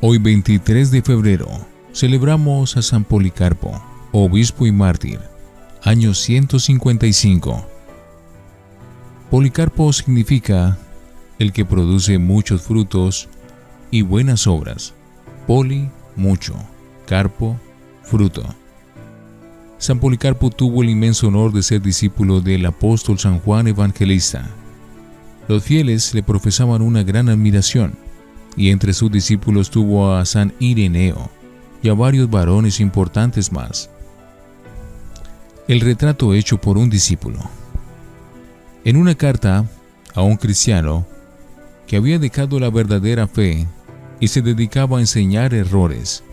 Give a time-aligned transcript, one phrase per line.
[0.00, 1.48] Hoy 23 de febrero
[1.92, 3.82] celebramos a San Policarpo,
[4.12, 5.18] obispo y mártir,
[5.82, 7.66] año 155.
[9.28, 10.78] Policarpo significa
[11.40, 13.28] el que produce muchos frutos
[13.90, 14.94] y buenas obras.
[15.48, 16.54] Poli, mucho,
[17.04, 17.58] carpo,
[18.04, 18.44] fruto.
[19.78, 24.48] San Policarpo tuvo el inmenso honor de ser discípulo del apóstol San Juan Evangelista.
[25.48, 28.06] Los fieles le profesaban una gran admiración
[28.56, 31.30] y entre sus discípulos tuvo a San Ireneo
[31.82, 33.90] y a varios varones importantes más.
[35.68, 37.38] El retrato hecho por un discípulo.
[38.84, 39.64] En una carta
[40.14, 41.06] a un cristiano
[41.86, 43.66] que había dejado la verdadera fe
[44.20, 46.24] y se dedicaba a enseñar errores,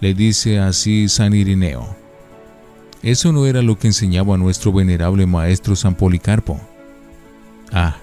[0.00, 1.96] le dice así San Ireneo,
[3.02, 6.60] eso no era lo que enseñaba nuestro venerable maestro San Policarpo.
[7.72, 7.96] Ah,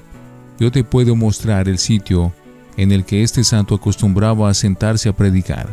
[0.58, 2.34] yo te puedo mostrar el sitio
[2.78, 5.70] en el que este santo acostumbraba a sentarse a predicar.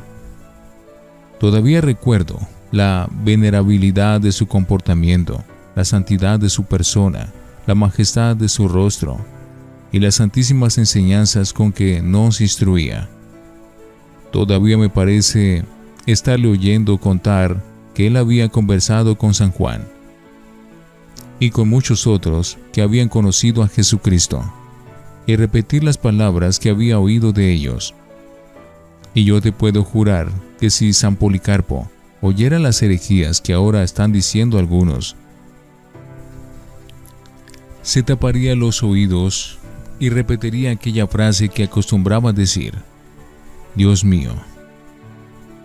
[1.40, 2.38] Todavía recuerdo
[2.70, 5.42] la venerabilidad de su comportamiento,
[5.74, 7.32] la santidad de su persona,
[7.66, 9.18] la majestad de su rostro
[9.90, 13.08] y las santísimas enseñanzas con que nos instruía.
[14.30, 15.64] Todavía me parece
[16.06, 17.62] estarle oyendo contar
[17.94, 19.84] que él había conversado con San Juan
[21.38, 24.50] y con muchos otros que habían conocido a Jesucristo
[25.26, 27.94] y repetir las palabras que había oído de ellos.
[29.14, 34.12] Y yo te puedo jurar que si San Policarpo oyera las herejías que ahora están
[34.12, 35.16] diciendo algunos,
[37.82, 39.58] se taparía los oídos
[39.98, 42.74] y repetiría aquella frase que acostumbraba decir,
[43.74, 44.32] Dios mío,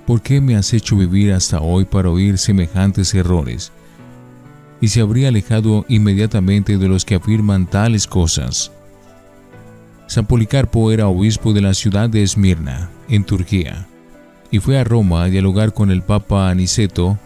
[0.05, 3.71] ¿por qué me has hecho vivir hasta hoy para oír semejantes errores?
[4.81, 8.71] Y se habría alejado inmediatamente de los que afirman tales cosas.
[10.07, 13.87] San Policarpo era obispo de la ciudad de Esmirna, en Turquía,
[14.49, 17.19] y fue a Roma a dialogar con el Papa Aniceto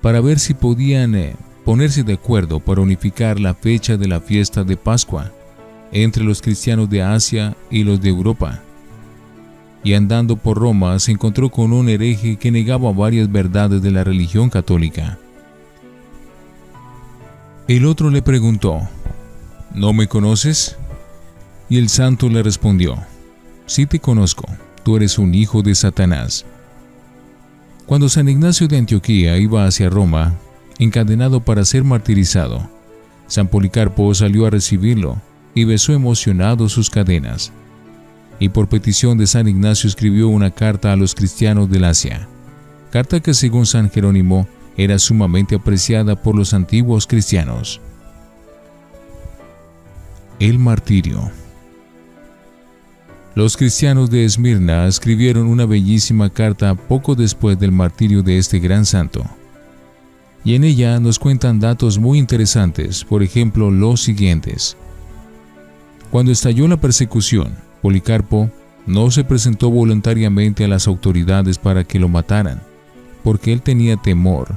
[0.00, 4.64] para ver si podían eh, ponerse de acuerdo para unificar la fecha de la fiesta
[4.64, 5.30] de Pascua
[5.92, 8.62] entre los cristianos de Asia y los de Europa.
[9.84, 14.04] Y andando por Roma se encontró con un hereje que negaba varias verdades de la
[14.04, 15.18] religión católica.
[17.68, 18.80] El otro le preguntó,
[19.74, 20.76] ¿No me conoces?
[21.68, 22.96] Y el santo le respondió,
[23.66, 24.44] Sí te conozco,
[24.84, 26.44] tú eres un hijo de Satanás.
[27.86, 30.34] Cuando San Ignacio de Antioquía iba hacia Roma,
[30.78, 32.68] encadenado para ser martirizado,
[33.26, 35.20] San Policarpo salió a recibirlo
[35.54, 37.52] y besó emocionado sus cadenas.
[38.38, 42.28] Y por petición de San Ignacio escribió una carta a los cristianos del Asia,
[42.90, 44.46] carta que según San Jerónimo
[44.76, 47.80] era sumamente apreciada por los antiguos cristianos.
[50.38, 51.30] El martirio.
[53.36, 58.86] Los cristianos de Esmirna escribieron una bellísima carta poco después del martirio de este gran
[58.86, 59.26] santo.
[60.42, 64.78] Y en ella nos cuentan datos muy interesantes, por ejemplo, los siguientes.
[66.10, 68.50] Cuando estalló la persecución, Policarpo
[68.86, 72.62] no se presentó voluntariamente a las autoridades para que lo mataran,
[73.22, 74.56] porque él tenía temor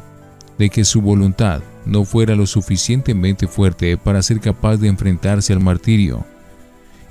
[0.57, 5.59] de que su voluntad no fuera lo suficientemente fuerte para ser capaz de enfrentarse al
[5.59, 6.25] martirio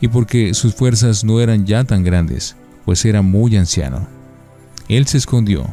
[0.01, 4.07] y porque sus fuerzas no eran ya tan grandes, pues era muy anciano.
[4.89, 5.67] Él se escondió,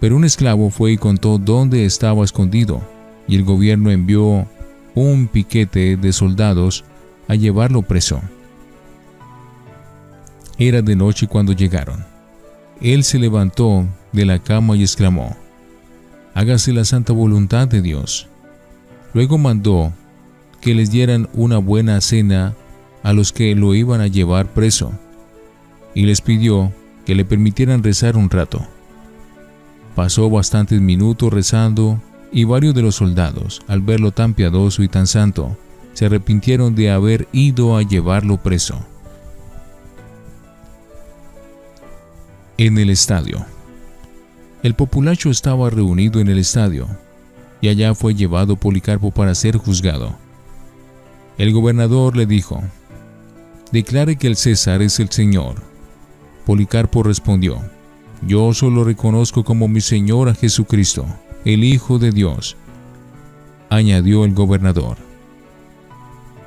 [0.00, 2.82] pero un esclavo fue y contó dónde estaba escondido,
[3.28, 4.46] y el gobierno envió
[4.94, 6.84] un piquete de soldados
[7.28, 8.20] a llevarlo preso.
[10.58, 12.04] Era de noche cuando llegaron.
[12.80, 15.36] Él se levantó de la cama y exclamó,
[16.34, 18.28] Hágase la santa voluntad de Dios.
[19.14, 19.92] Luego mandó
[20.60, 22.54] que les dieran una buena cena
[23.02, 24.92] a los que lo iban a llevar preso
[25.94, 26.72] y les pidió
[27.04, 28.66] que le permitieran rezar un rato.
[29.94, 35.06] Pasó bastantes minutos rezando y varios de los soldados, al verlo tan piadoso y tan
[35.06, 35.56] santo,
[35.92, 38.86] se arrepintieron de haber ido a llevarlo preso.
[42.56, 43.44] En el estadio.
[44.62, 46.86] El populacho estaba reunido en el estadio,
[47.60, 50.16] y allá fue llevado Policarpo para ser juzgado.
[51.36, 52.62] El gobernador le dijo,
[53.72, 55.56] declare que el César es el Señor.
[56.46, 57.60] Policarpo respondió,
[58.26, 61.06] yo solo reconozco como mi Señor a Jesucristo,
[61.44, 62.56] el Hijo de Dios.
[63.68, 64.98] Añadió el gobernador.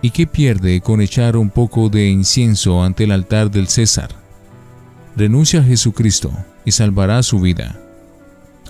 [0.01, 4.09] ¿Y qué pierde con echar un poco de incienso ante el altar del César?
[5.17, 6.31] Renuncia a Jesucristo
[6.63, 7.81] y salvará su vida.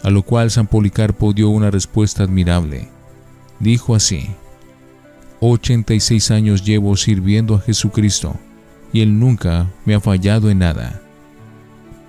[0.01, 2.87] A lo cual San Policarpo dio una respuesta admirable.
[3.59, 4.29] Dijo así,
[5.49, 8.35] 86 años llevo sirviendo a Jesucristo
[8.93, 11.01] y Él nunca me ha fallado en nada.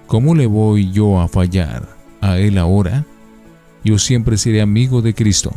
[0.07, 1.89] ¿cómo le voy yo a fallar
[2.21, 3.05] a él ahora?
[3.85, 5.53] Yo siempre seré amigo de Cristo.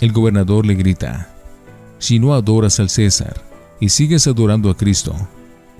[0.00, 1.34] El gobernador le grita,
[1.98, 3.42] si no adoras al César
[3.80, 5.14] y sigues adorando a Cristo,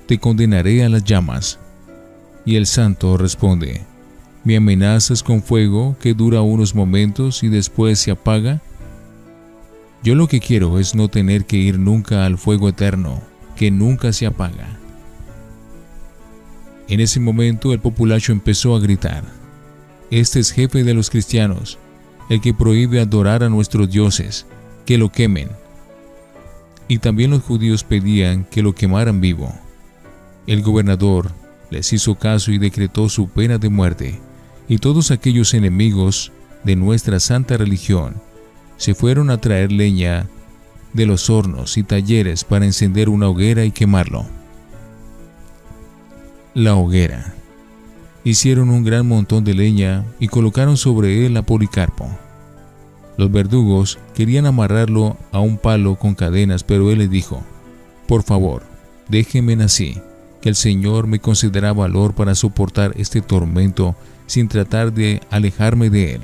[0.07, 1.59] te condenaré a las llamas.
[2.45, 3.81] Y el santo responde,
[4.43, 8.61] ¿me amenazas con fuego que dura unos momentos y después se apaga?
[10.01, 13.21] Yo lo que quiero es no tener que ir nunca al fuego eterno,
[13.57, 14.79] que nunca se apaga.
[16.87, 19.23] En ese momento el populacho empezó a gritar,
[20.09, 21.77] este es jefe de los cristianos,
[22.29, 24.45] el que prohíbe adorar a nuestros dioses,
[24.85, 25.49] que lo quemen.
[26.87, 29.53] Y también los judíos pedían que lo quemaran vivo.
[30.47, 31.31] El gobernador
[31.69, 34.19] les hizo caso y decretó su pena de muerte,
[34.67, 36.31] y todos aquellos enemigos
[36.63, 38.15] de nuestra santa religión
[38.79, 40.27] se fueron a traer leña
[40.93, 44.25] de los hornos y talleres para encender una hoguera y quemarlo.
[46.53, 47.33] La hoguera
[48.23, 52.09] hicieron un gran montón de leña y colocaron sobre él a Policarpo.
[53.17, 57.43] Los verdugos querían amarrarlo a un palo con cadenas, pero él le dijo,
[58.07, 58.63] Por favor,
[59.09, 60.01] déjenme así,
[60.41, 63.93] que el Señor me concederá valor para soportar este tormento
[64.25, 66.21] sin tratar de alejarme de él.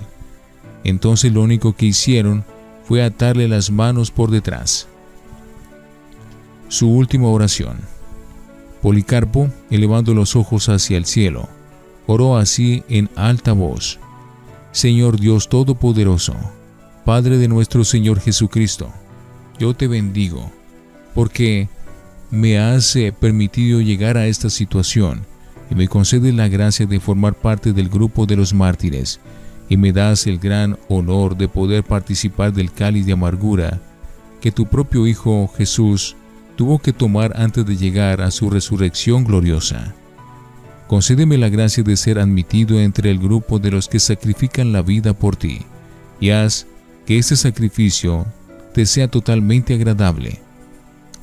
[0.86, 2.46] Entonces lo único que hicieron
[2.86, 4.88] fue atarle las manos por detrás.
[6.70, 7.80] Su última oración.
[8.82, 11.50] Policarpo, elevando los ojos hacia el cielo,
[12.06, 14.00] oró así en alta voz.
[14.72, 16.36] Señor Dios Todopoderoso,
[17.04, 18.92] Padre de nuestro Señor Jesucristo,
[19.58, 20.52] yo te bendigo,
[21.16, 21.68] porque
[22.30, 25.26] me has eh, permitido llegar a esta situación
[25.72, 29.20] y me concedes la gracia de formar parte del grupo de los mártires
[29.70, 33.82] y me das el gran honor de poder participar del cáliz de amargura
[34.42, 36.16] que tu propio Hijo Jesús
[36.56, 39.94] tuvo que tomar antes de llegar a su resurrección gloriosa.
[40.88, 45.14] Concédeme la gracia de ser admitido entre el grupo de los que sacrifican la vida
[45.14, 45.62] por ti,
[46.20, 46.68] y haz
[47.06, 48.26] que este sacrificio
[48.74, 50.40] te sea totalmente agradable.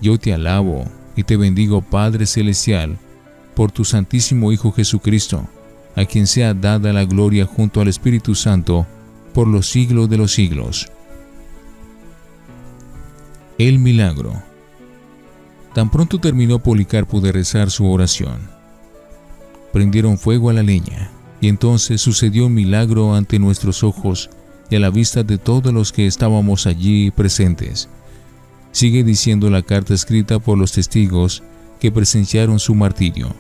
[0.01, 0.85] Yo te alabo
[1.15, 2.99] y te bendigo, Padre Celestial,
[3.55, 5.49] por tu Santísimo Hijo Jesucristo,
[5.97, 8.87] a quien sea dada la gloria junto al Espíritu Santo
[9.35, 10.91] por los siglos de los siglos.
[13.59, 14.43] El milagro.
[15.75, 18.41] Tan pronto terminó Policarpo de rezar su oración,
[19.73, 21.11] prendieron fuego a la leña,
[21.41, 24.31] y entonces sucedió un milagro ante nuestros ojos
[24.71, 27.89] y a la vista de todos los que estábamos allí presentes.
[28.71, 31.43] Sigue diciendo la carta escrita por los testigos
[31.79, 33.35] que presenciaron su martirio.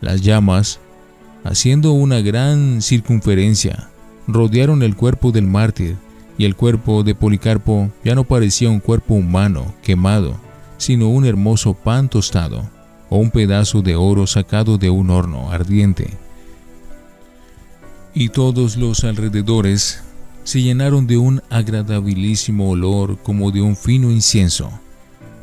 [0.00, 0.80] Las llamas,
[1.44, 3.88] haciendo una gran circunferencia,
[4.26, 5.96] rodearon el cuerpo del mártir,
[6.38, 10.36] y el cuerpo de Policarpo ya no parecía un cuerpo humano quemado,
[10.78, 12.68] sino un hermoso pan tostado
[13.10, 16.10] o un pedazo de oro sacado de un horno ardiente.
[18.14, 20.02] Y todos los alrededores
[20.44, 24.70] se llenaron de un agradabilísimo olor como de un fino incienso.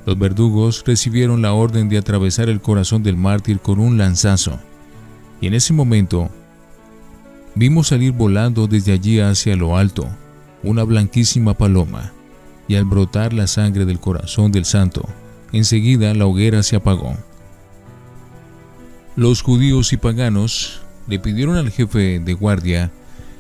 [0.06, 4.60] Los verdugos recibieron la orden de atravesar el corazón del mártir con un lanzazo,
[5.42, 6.30] y en ese momento
[7.56, 10.08] vimos salir volando desde allí hacia lo alto
[10.64, 12.12] una blanquísima paloma,
[12.68, 15.08] y al brotar la sangre del corazón del santo,
[15.52, 17.16] enseguida la hoguera se apagó.
[19.16, 22.92] Los judíos y paganos le pidieron al jefe de guardia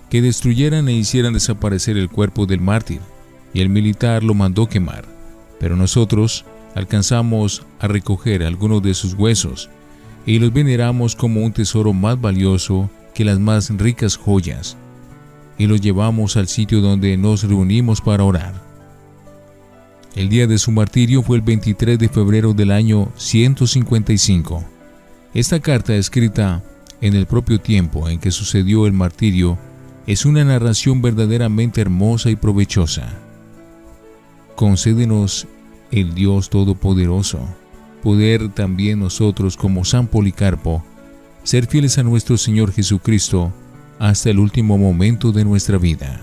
[0.09, 3.01] que destruyeran e hicieran desaparecer el cuerpo del mártir,
[3.53, 5.05] y el militar lo mandó quemar.
[5.59, 6.45] Pero nosotros
[6.75, 9.69] alcanzamos a recoger algunos de sus huesos
[10.25, 14.77] y los veneramos como un tesoro más valioso que las más ricas joyas,
[15.57, 18.69] y los llevamos al sitio donde nos reunimos para orar.
[20.15, 24.63] El día de su martirio fue el 23 de febrero del año 155.
[25.33, 26.63] Esta carta escrita
[27.01, 29.57] en el propio tiempo en que sucedió el martirio
[30.07, 33.13] es una narración verdaderamente hermosa y provechosa.
[34.55, 35.47] Concédenos
[35.91, 37.47] el Dios Todopoderoso,
[38.03, 40.83] poder también nosotros como San Policarpo
[41.43, 43.51] ser fieles a nuestro Señor Jesucristo
[43.97, 46.21] hasta el último momento de nuestra vida.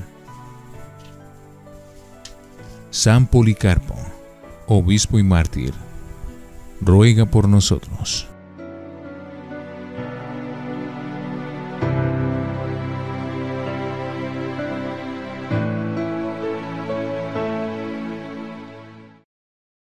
[2.90, 3.95] San Policarpo,
[4.66, 5.75] obispo y mártir,
[6.80, 8.28] ruega por nosotros.